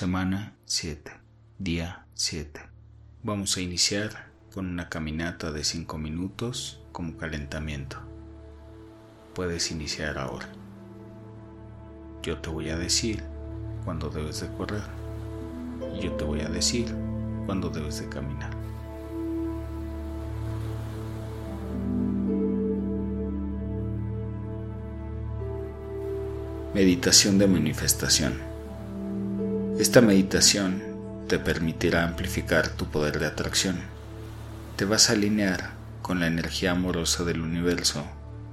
Semana 0.00 0.54
7, 0.64 1.12
día 1.58 2.06
7. 2.14 2.58
Vamos 3.22 3.58
a 3.58 3.60
iniciar 3.60 4.30
con 4.50 4.64
una 4.64 4.88
caminata 4.88 5.52
de 5.52 5.62
5 5.62 5.98
minutos 5.98 6.80
como 6.90 7.18
calentamiento. 7.18 7.98
Puedes 9.34 9.70
iniciar 9.70 10.16
ahora. 10.16 10.48
Yo 12.22 12.38
te 12.38 12.48
voy 12.48 12.70
a 12.70 12.78
decir 12.78 13.22
cuándo 13.84 14.08
debes 14.08 14.40
de 14.40 14.48
correr 14.54 14.84
y 15.94 16.04
yo 16.04 16.12
te 16.12 16.24
voy 16.24 16.40
a 16.40 16.48
decir 16.48 16.86
cuándo 17.44 17.68
debes 17.68 18.00
de 18.00 18.08
caminar. 18.08 18.56
Meditación 26.72 27.36
de 27.36 27.46
manifestación. 27.46 28.49
Esta 29.80 30.02
meditación 30.02 30.82
te 31.26 31.38
permitirá 31.38 32.04
amplificar 32.04 32.68
tu 32.68 32.90
poder 32.90 33.18
de 33.18 33.24
atracción. 33.24 33.78
Te 34.76 34.84
vas 34.84 35.08
a 35.08 35.14
alinear 35.14 35.70
con 36.02 36.20
la 36.20 36.26
energía 36.26 36.72
amorosa 36.72 37.24
del 37.24 37.40
universo 37.40 38.04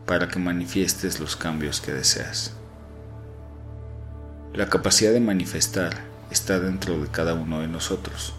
para 0.05 0.29
que 0.29 0.39
manifiestes 0.39 1.19
los 1.19 1.35
cambios 1.35 1.81
que 1.81 1.91
deseas. 1.91 2.53
La 4.53 4.69
capacidad 4.69 5.11
de 5.11 5.19
manifestar 5.19 5.97
está 6.31 6.61
dentro 6.61 6.97
de 6.97 7.09
cada 7.09 7.33
uno 7.33 7.59
de 7.59 7.67
nosotros. 7.67 8.33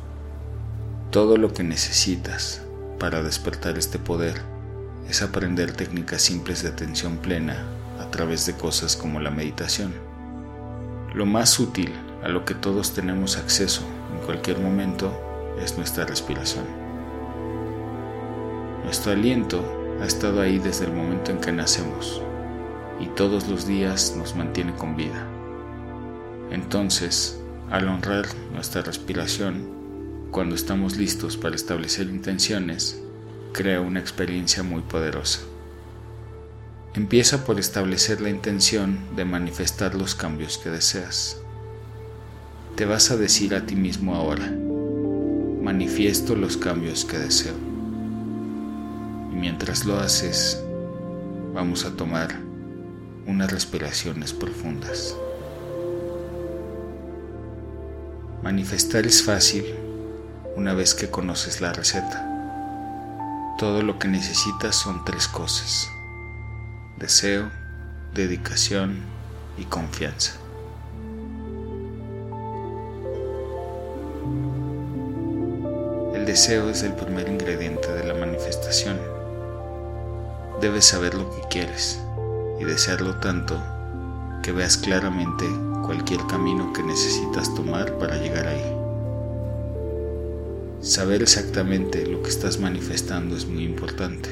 Todo 1.10 1.37
lo 1.37 1.52
que 1.52 1.65
necesitas 1.65 2.62
para 2.98 3.23
despertar 3.23 3.77
este 3.77 3.98
poder 3.98 4.41
es 5.10 5.20
aprender 5.20 5.73
técnicas 5.73 6.23
simples 6.23 6.62
de 6.62 6.70
atención 6.70 7.18
plena 7.18 7.66
a 8.01 8.10
través 8.10 8.46
de 8.46 8.55
cosas 8.55 8.96
como 8.96 9.20
la 9.20 9.30
meditación. 9.30 9.93
Lo 11.12 11.27
más 11.27 11.60
útil 11.60 11.93
a 12.23 12.29
lo 12.29 12.45
que 12.45 12.55
todos 12.55 12.95
tenemos 12.95 13.37
acceso 13.37 13.83
en 14.13 14.25
cualquier 14.27 14.59
momento 14.59 15.13
es 15.63 15.77
nuestra 15.77 16.05
respiración. 16.05 16.65
Nuestro 18.85 19.13
aliento 19.13 19.63
ha 20.01 20.07
estado 20.07 20.41
ahí 20.41 20.59
desde 20.59 20.87
el 20.87 20.93
momento 20.93 21.30
en 21.30 21.41
que 21.41 21.52
nacemos 21.52 22.23
y 23.01 23.07
todos 23.07 23.49
los 23.49 23.66
días 23.66 24.15
nos 24.16 24.35
mantiene 24.35 24.75
con 24.75 24.97
vida. 24.97 25.27
Entonces, 26.51 27.41
al 27.71 27.88
honrar 27.88 28.27
nuestra 28.53 28.82
respiración, 28.82 29.77
cuando 30.30 30.55
estamos 30.55 30.97
listos 30.97 31.37
para 31.37 31.55
establecer 31.55 32.09
intenciones, 32.09 33.03
crea 33.53 33.80
una 33.80 34.01
experiencia 34.01 34.63
muy 34.63 34.82
poderosa. 34.82 35.41
Empieza 36.95 37.45
por 37.45 37.60
establecer 37.60 38.21
la 38.21 38.30
intención 38.30 38.99
de 39.15 39.25
manifestar 39.25 39.95
los 39.95 40.15
cambios 40.15 40.59
que 40.59 40.71
deseas 40.71 41.43
te 42.79 42.87
vas 42.87 43.10
a 43.10 43.16
decir 43.16 43.57
a 43.57 43.66
ti 43.66 43.74
mismo 43.74 44.15
ahora, 44.15 44.48
manifiesto 45.60 46.37
los 46.37 46.57
cambios 46.57 47.04
que 47.04 47.18
deseo. 47.18 47.57
Y 49.32 49.35
mientras 49.35 49.85
lo 49.85 49.98
haces, 49.98 50.62
vamos 51.52 51.85
a 51.85 51.96
tomar 51.96 52.38
unas 53.26 53.51
respiraciones 53.51 54.32
profundas. 54.32 55.16
Manifestar 58.45 59.07
es 59.07 59.24
fácil 59.24 59.65
una 60.54 60.73
vez 60.73 60.95
que 60.95 61.10
conoces 61.10 61.60
la 61.60 61.73
receta. 61.73 62.24
Todo 63.59 63.82
lo 63.82 63.98
que 63.98 64.06
necesitas 64.06 64.76
son 64.76 65.04
tres 65.04 65.26
cosas. 65.26 65.91
Deseo, 66.97 67.50
dedicación 68.15 69.00
y 69.59 69.65
confianza. 69.65 70.34
Deseo 76.39 76.71
es 76.71 76.84
el 76.84 76.93
primer 76.93 77.28
ingrediente 77.28 77.93
de 77.93 78.05
la 78.05 78.15
manifestación. 78.15 78.97
Debes 80.60 80.84
saber 80.84 81.15
lo 81.15 81.28
que 81.32 81.41
quieres 81.50 82.00
y 82.60 82.65
desearlo 82.65 83.16
tanto 83.16 83.60
que 84.44 84.53
veas 84.53 84.77
claramente 84.77 85.44
cualquier 85.84 86.25
camino 86.28 86.72
que 86.72 86.84
necesitas 86.84 87.53
tomar 87.56 87.98
para 87.98 88.19
llegar 88.19 88.47
ahí. 88.47 88.72
Saber 90.81 91.22
exactamente 91.22 92.06
lo 92.06 92.22
que 92.22 92.31
estás 92.31 92.60
manifestando 92.60 93.37
es 93.37 93.44
muy 93.44 93.65
importante. 93.65 94.28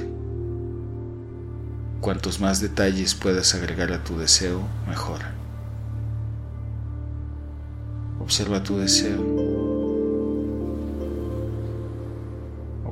Cuantos 2.00 2.38
más 2.38 2.60
detalles 2.60 3.16
puedas 3.16 3.52
agregar 3.56 3.92
a 3.92 4.04
tu 4.04 4.16
deseo, 4.16 4.60
mejor. 4.86 5.22
Observa 8.20 8.62
tu 8.62 8.78
deseo 8.78 9.35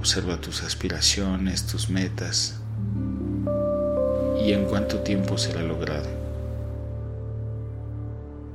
Observa 0.05 0.37
tus 0.39 0.63
aspiraciones, 0.63 1.65
tus 1.65 1.89
metas 1.89 2.57
y 4.39 4.53
en 4.53 4.67
cuánto 4.67 4.99
tiempo 4.99 5.39
será 5.39 5.63
logrado. 5.63 6.11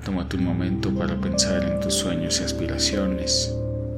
Tómate 0.05 0.37
un 0.37 0.43
momento 0.43 0.93
para 0.93 1.19
pensar 1.19 1.63
en 1.63 1.79
tus 1.79 1.95
sueños 1.95 2.39
y 2.39 2.43
aspiraciones 2.43 3.51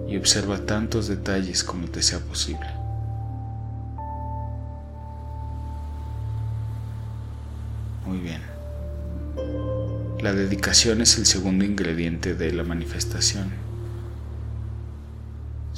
y 0.07 0.15
observa 0.15 0.59
tantos 0.59 1.09
detalles 1.09 1.65
como 1.65 1.89
te 1.89 2.01
sea 2.01 2.19
posible. 2.19 2.67
Muy 8.05 8.19
bien. 8.19 8.41
La 10.21 10.31
dedicación 10.31 11.01
es 11.01 11.17
el 11.17 11.25
segundo 11.25 11.65
ingrediente 11.65 12.33
de 12.33 12.53
la 12.53 12.63
manifestación. 12.63 13.70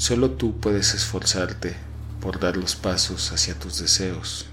Solo 0.04 0.32
tú 0.32 0.60
puedes 0.60 0.94
esforzarte 0.96 1.78
por 2.20 2.38
dar 2.38 2.58
los 2.58 2.76
pasos 2.76 3.32
hacia 3.32 3.58
tus 3.58 3.80
deseos, 3.80 4.48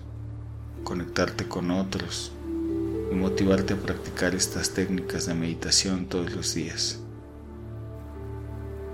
conectarte 0.85 1.49
con 1.49 1.73
otros 1.73 2.31
y 3.11 3.17
motivarte 3.17 3.75
a 3.75 3.77
practicar 3.77 4.37
estas 4.37 4.71
técnicas 4.71 5.27
de 5.27 5.35
meditación 5.35 6.07
todos 6.07 6.31
los 6.31 6.55
días. 6.55 7.01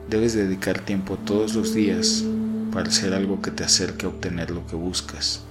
Debes 0.09 0.33
dedicar 0.33 0.78
tiempo 0.81 1.19
todos 1.19 1.55
los 1.55 1.75
días 1.75 2.25
para 2.72 2.89
hacer 2.89 3.12
algo 3.12 3.43
que 3.43 3.50
te 3.50 3.62
acerque 3.62 4.06
a 4.06 4.09
obtener 4.09 4.50
lo 4.50 4.66
que 4.66 4.77
buscas. 4.77 5.43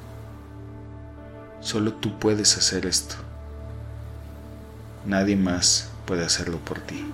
Solo 1.62 1.94
tú 1.94 2.18
puedes 2.18 2.58
hacer 2.58 2.88
esto. 2.88 3.14
Nadie 5.06 5.36
más 5.36 5.88
puede 6.08 6.26
hacerlo 6.26 6.58
por 6.66 6.80
ti. 6.80 7.06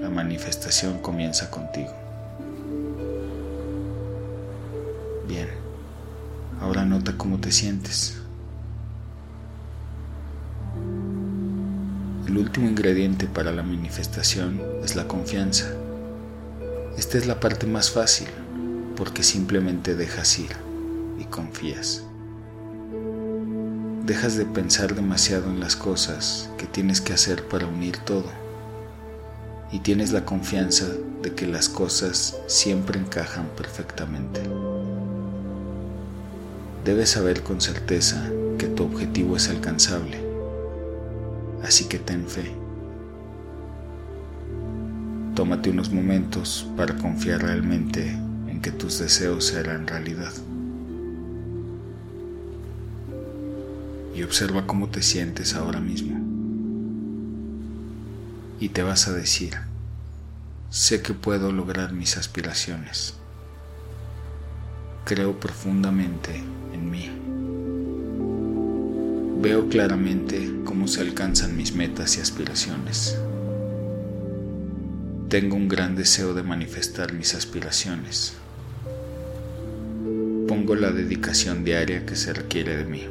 La 0.00 0.10
manifestación 0.10 0.98
comienza 0.98 1.52
contigo. 1.52 2.03
Bien, 5.26 5.48
ahora 6.60 6.84
nota 6.84 7.16
cómo 7.16 7.38
te 7.38 7.50
sientes. 7.50 8.20
El 12.26 12.36
último 12.36 12.68
ingrediente 12.68 13.26
para 13.26 13.50
la 13.52 13.62
manifestación 13.62 14.60
es 14.82 14.96
la 14.96 15.08
confianza. 15.08 15.72
Esta 16.98 17.16
es 17.16 17.26
la 17.26 17.40
parte 17.40 17.66
más 17.66 17.90
fácil 17.90 18.28
porque 18.96 19.22
simplemente 19.22 19.94
dejas 19.94 20.38
ir 20.38 20.50
y 21.18 21.24
confías. 21.24 22.04
Dejas 24.04 24.36
de 24.36 24.44
pensar 24.44 24.94
demasiado 24.94 25.50
en 25.50 25.60
las 25.60 25.74
cosas 25.74 26.50
que 26.58 26.66
tienes 26.66 27.00
que 27.00 27.14
hacer 27.14 27.48
para 27.48 27.66
unir 27.66 27.96
todo 27.98 28.30
y 29.72 29.78
tienes 29.78 30.12
la 30.12 30.24
confianza 30.24 30.86
de 31.22 31.34
que 31.34 31.46
las 31.46 31.68
cosas 31.68 32.36
siempre 32.46 33.00
encajan 33.00 33.48
perfectamente. 33.56 34.42
Debes 36.84 37.08
saber 37.08 37.42
con 37.42 37.62
certeza 37.62 38.30
que 38.58 38.66
tu 38.66 38.84
objetivo 38.84 39.38
es 39.38 39.48
alcanzable, 39.48 40.18
así 41.62 41.86
que 41.86 41.98
ten 41.98 42.28
fe. 42.28 42.52
Tómate 45.34 45.70
unos 45.70 45.90
momentos 45.90 46.68
para 46.76 46.94
confiar 46.98 47.40
realmente 47.40 48.10
en 48.10 48.60
que 48.60 48.70
tus 48.70 48.98
deseos 48.98 49.46
se 49.46 49.60
harán 49.60 49.86
realidad. 49.86 50.32
Y 54.14 54.22
observa 54.22 54.66
cómo 54.66 54.90
te 54.90 55.00
sientes 55.00 55.54
ahora 55.54 55.80
mismo. 55.80 56.20
Y 58.60 58.68
te 58.68 58.82
vas 58.82 59.08
a 59.08 59.12
decir, 59.14 59.54
sé 60.68 61.00
que 61.00 61.14
puedo 61.14 61.50
lograr 61.50 61.94
mis 61.94 62.18
aspiraciones. 62.18 63.14
Creo 65.06 65.40
profundamente 65.40 66.42
en 66.74 66.90
mí. 66.90 67.10
Veo 69.40 69.68
claramente 69.68 70.50
cómo 70.64 70.88
se 70.88 71.00
alcanzan 71.00 71.56
mis 71.56 71.74
metas 71.74 72.16
y 72.18 72.20
aspiraciones. 72.20 73.18
Tengo 75.28 75.56
un 75.56 75.68
gran 75.68 75.96
deseo 75.96 76.34
de 76.34 76.42
manifestar 76.42 77.12
mis 77.12 77.34
aspiraciones. 77.34 78.34
Pongo 80.46 80.74
la 80.74 80.90
dedicación 80.90 81.64
diaria 81.64 82.04
que 82.04 82.16
se 82.16 82.32
requiere 82.32 82.76
de 82.76 82.84
mí. 82.84 83.06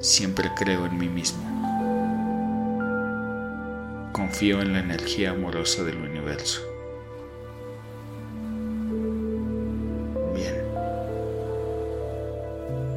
Siempre 0.00 0.50
creo 0.58 0.86
en 0.86 0.98
mí 0.98 1.08
mismo. 1.08 1.52
confío 4.12 4.60
en 4.62 4.72
la 4.72 4.80
energía 4.80 5.30
amorosa 5.30 5.82
del 5.84 5.96
universo. 5.96 6.71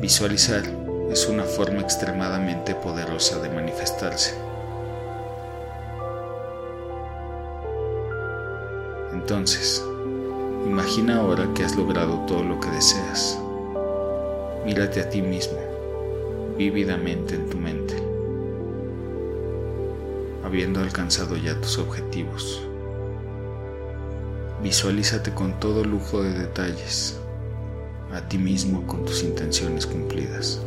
Visualizar 0.05 0.61
es 1.09 1.27
una 1.27 1.45
forma 1.45 1.81
extremadamente 1.81 2.75
poderosa 2.75 3.41
de 3.41 3.49
manifestarse. 3.49 4.35
Entonces, 9.13 9.83
imagina 10.67 11.17
ahora 11.17 11.49
que 11.55 11.63
has 11.63 11.75
logrado 11.75 12.19
todo 12.27 12.43
lo 12.43 12.59
que 12.59 12.69
deseas. 12.69 13.39
Mírate 14.63 15.01
a 15.01 15.09
ti 15.09 15.23
mismo, 15.23 15.57
vívidamente 16.55 17.33
en 17.33 17.49
tu 17.49 17.57
mente, 17.57 17.95
habiendo 20.43 20.81
alcanzado 20.81 21.35
ya 21.35 21.59
tus 21.59 21.79
objetivos. 21.79 22.61
Visualízate 24.61 25.33
con 25.33 25.59
todo 25.59 25.83
lujo 25.83 26.21
de 26.21 26.29
detalles, 26.29 27.19
a 28.13 28.21
ti 28.21 28.37
mismo 28.37 28.85
con 28.87 29.05
tus 29.05 29.23
intenciones 29.23 29.85
cumplidas. 29.85 30.59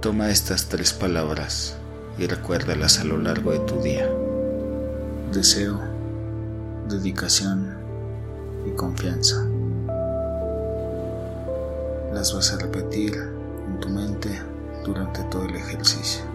Toma 0.00 0.30
estas 0.30 0.66
tres 0.66 0.92
palabras 0.92 1.76
y 2.18 2.26
recuérdalas 2.26 3.00
a 3.00 3.04
lo 3.04 3.18
largo 3.18 3.52
de 3.52 3.60
tu 3.60 3.80
día. 3.80 4.08
Deseo, 5.32 5.80
dedicación 6.88 7.76
y 8.66 8.70
confianza. 8.76 9.46
Las 12.12 12.34
vas 12.34 12.52
a 12.52 12.58
repetir 12.58 13.14
en 13.14 13.80
tu 13.80 13.88
mente 13.88 14.40
durante 14.84 15.22
todo 15.24 15.46
el 15.46 15.56
ejercicio. 15.56 16.33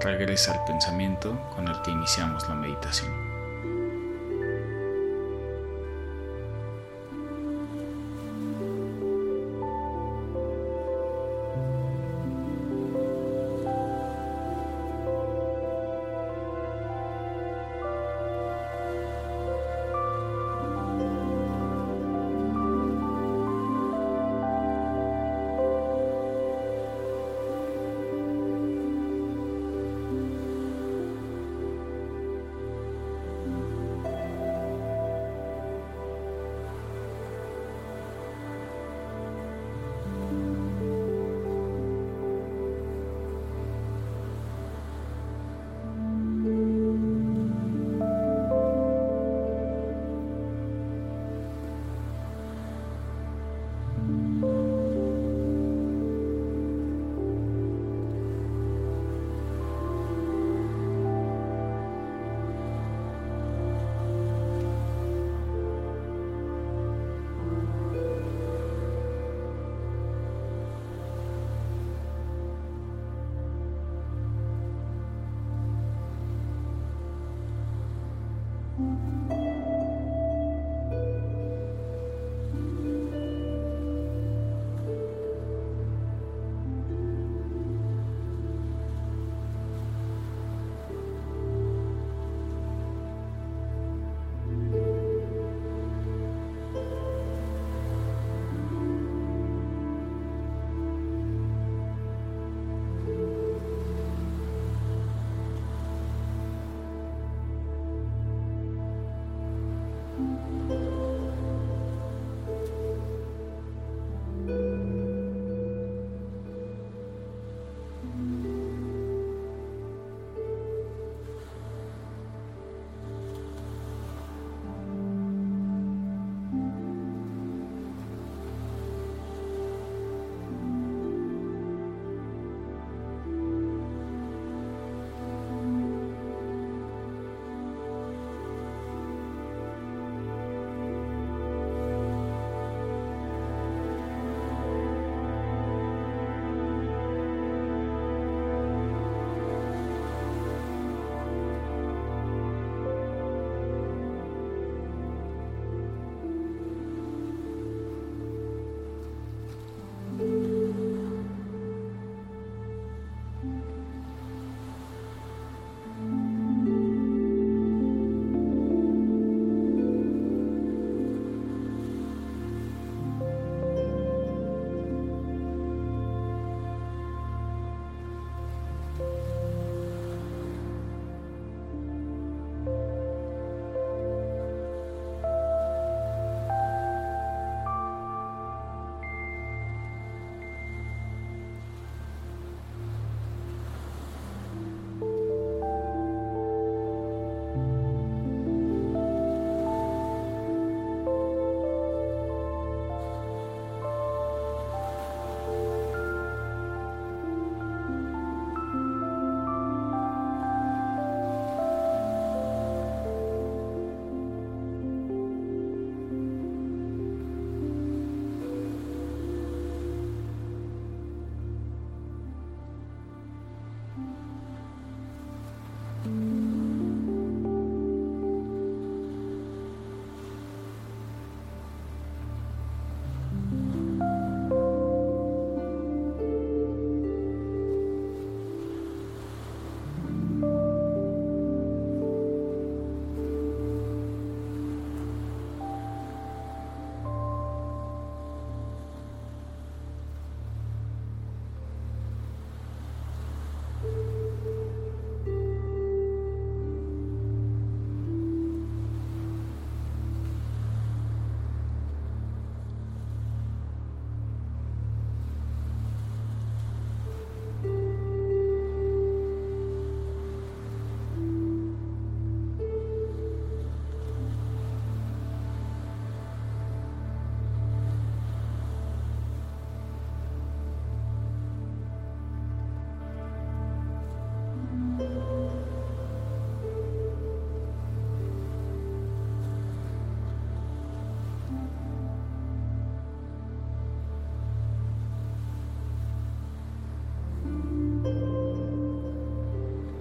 Regresa 0.00 0.52
al 0.52 0.64
pensamiento 0.64 1.38
con 1.54 1.68
el 1.68 1.80
que 1.82 1.90
iniciamos 1.90 2.48
la 2.48 2.54
meditación. 2.54 3.27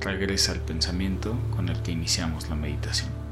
Regresa 0.08 0.54
al 0.54 0.62
pensamiento 0.62 1.38
con 1.54 1.68
el 1.68 1.82
que 1.82 1.92
iniciamos 1.92 2.48
la 2.50 2.56
meditación. 2.56 3.27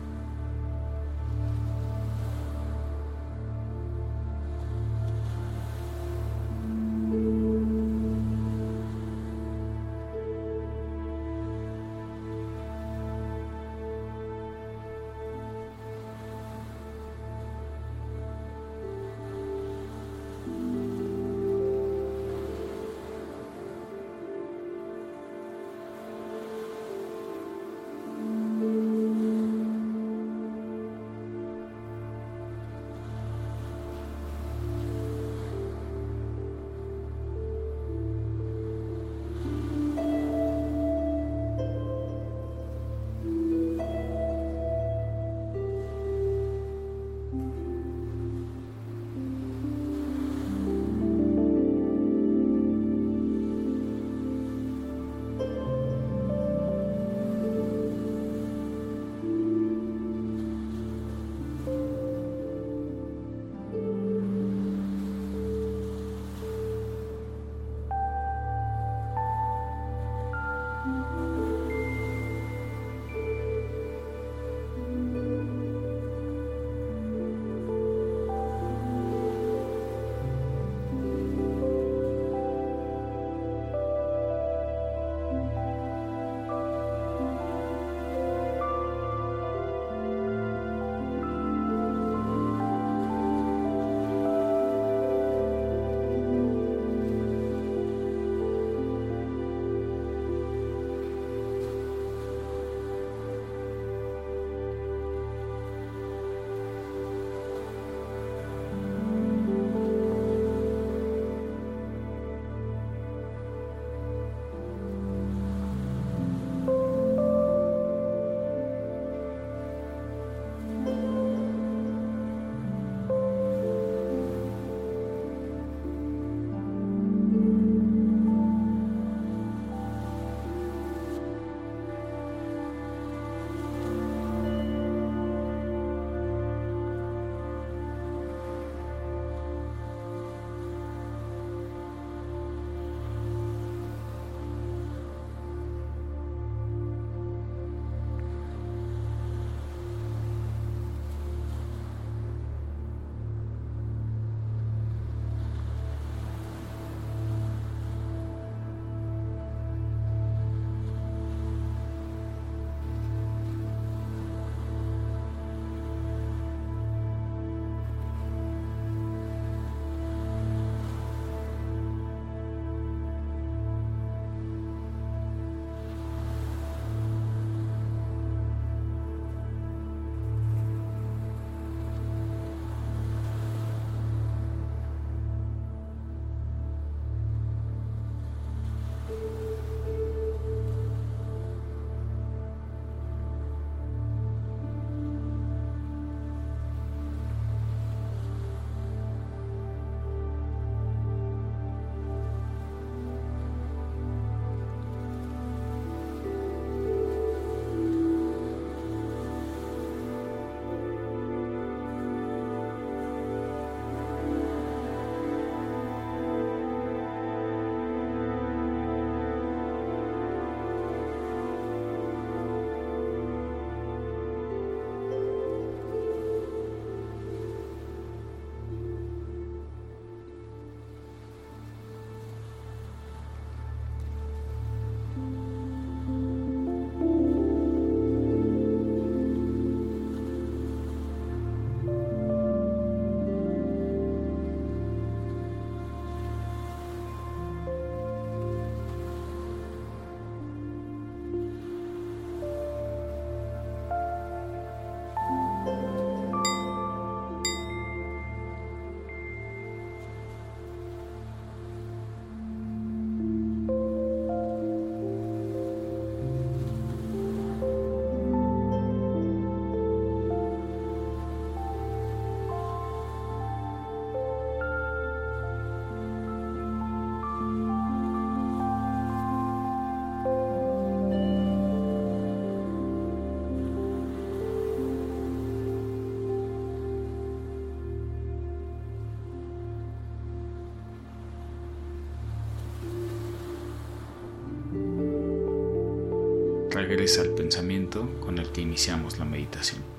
Regresa 296.85 297.21
al 297.21 297.29
pensamiento 297.29 298.07
con 298.21 298.37
el 298.37 298.51
que 298.51 298.61
iniciamos 298.61 299.17
la 299.17 299.25
meditación. 299.25 299.94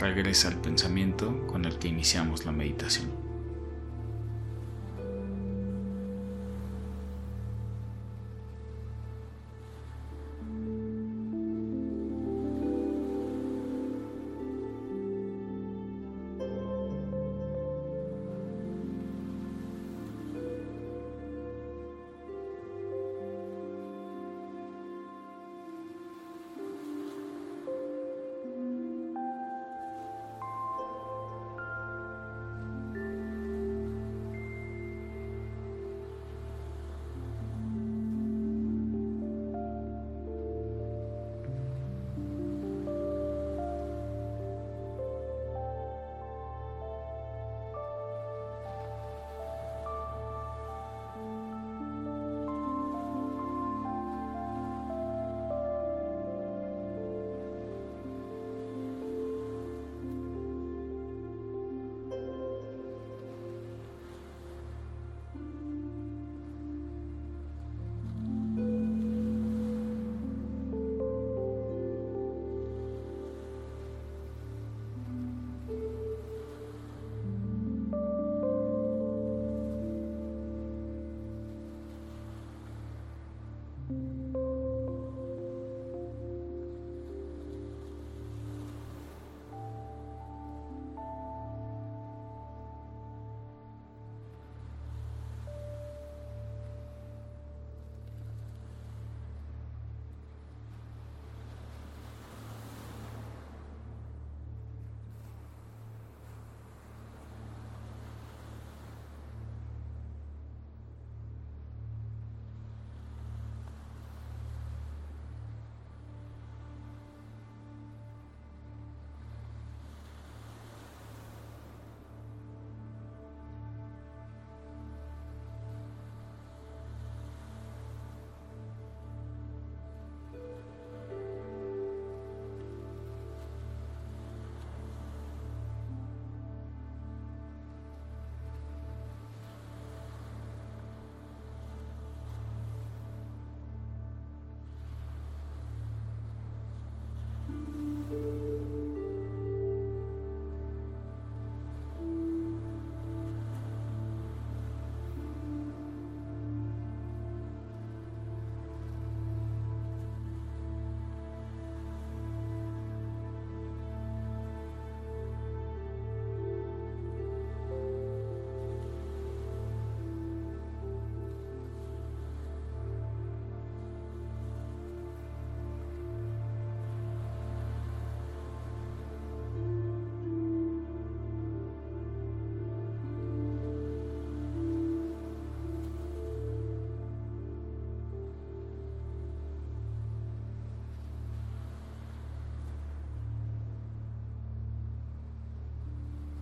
Regresa 0.00 0.48
al 0.48 0.60
pensamiento 0.60 1.46
con 1.46 1.64
el 1.64 1.78
que 1.78 1.88
iniciamos 1.88 2.44
la 2.46 2.52
meditación. 2.52 3.29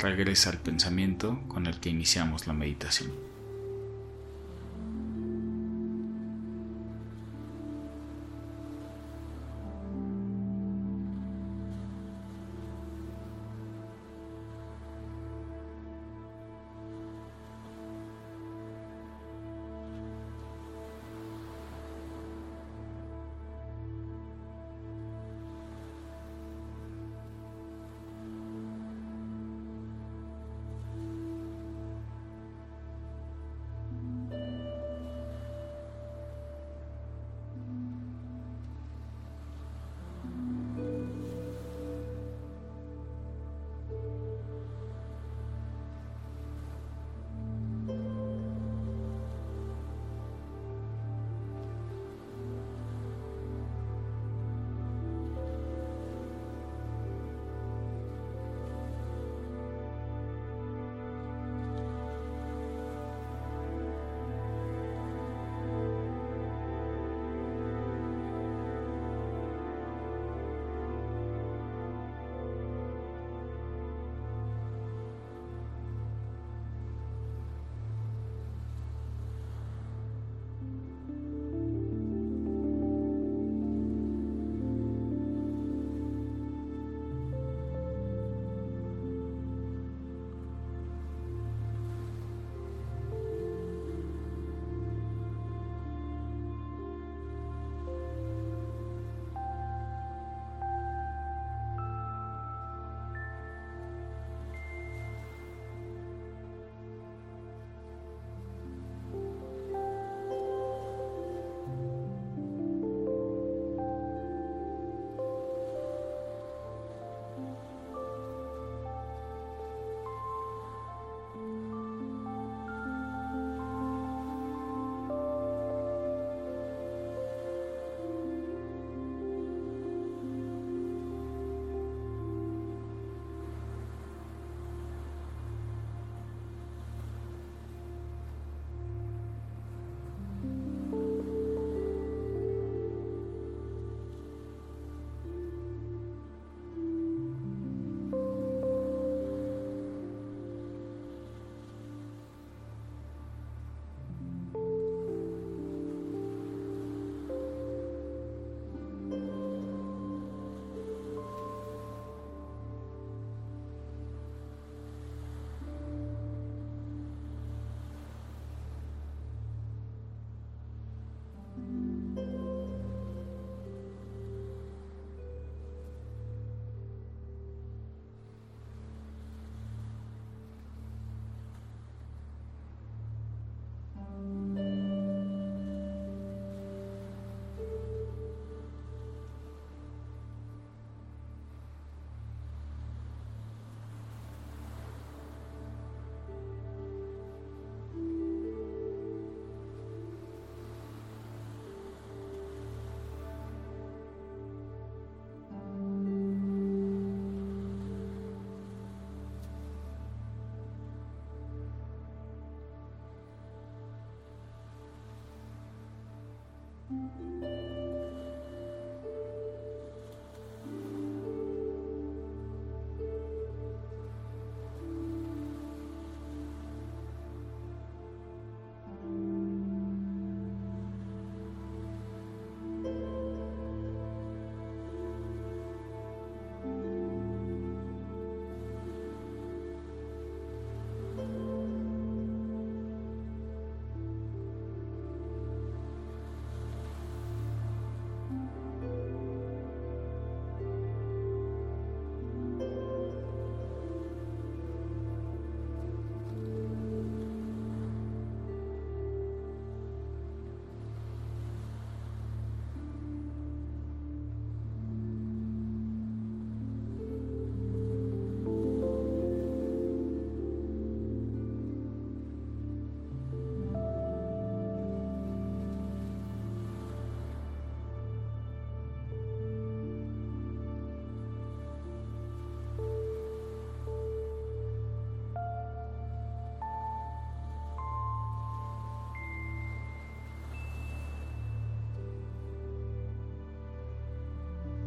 regresa 0.00 0.50
al 0.50 0.58
pensamiento 0.58 1.40
con 1.48 1.66
el 1.66 1.78
que 1.78 1.90
iniciamos 1.90 2.46
la 2.46 2.52
meditación. 2.52 3.10